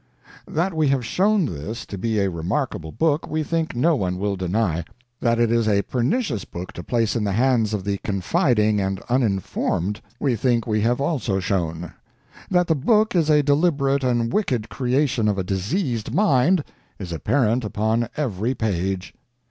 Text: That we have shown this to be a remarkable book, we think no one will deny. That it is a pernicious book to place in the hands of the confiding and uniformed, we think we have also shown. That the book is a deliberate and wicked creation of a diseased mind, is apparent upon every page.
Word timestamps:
That 0.47 0.73
we 0.73 0.87
have 0.87 1.05
shown 1.05 1.45
this 1.45 1.85
to 1.85 1.95
be 1.95 2.17
a 2.17 2.27
remarkable 2.31 2.91
book, 2.91 3.27
we 3.29 3.43
think 3.43 3.75
no 3.75 3.95
one 3.95 4.17
will 4.17 4.35
deny. 4.35 4.83
That 5.19 5.37
it 5.37 5.51
is 5.51 5.67
a 5.67 5.83
pernicious 5.83 6.43
book 6.43 6.71
to 6.71 6.83
place 6.83 7.15
in 7.15 7.23
the 7.23 7.33
hands 7.33 7.71
of 7.75 7.83
the 7.83 7.99
confiding 7.99 8.81
and 8.81 8.99
uniformed, 9.11 10.01
we 10.19 10.35
think 10.35 10.65
we 10.65 10.81
have 10.81 10.99
also 10.99 11.39
shown. 11.39 11.93
That 12.49 12.65
the 12.65 12.73
book 12.73 13.13
is 13.15 13.29
a 13.29 13.43
deliberate 13.43 14.03
and 14.03 14.33
wicked 14.33 14.69
creation 14.69 15.27
of 15.27 15.37
a 15.37 15.43
diseased 15.43 16.11
mind, 16.11 16.63
is 16.97 17.11
apparent 17.13 17.63
upon 17.63 18.09
every 18.17 18.55
page. 18.55 19.13